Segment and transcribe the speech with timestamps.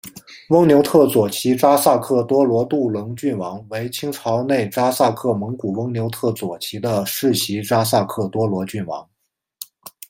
[0.49, 9.07] 翁牛特左旗扎萨克多罗杜棱郡王为清朝内扎萨克蒙古翁牛特左旗的世袭扎萨克多罗郡王。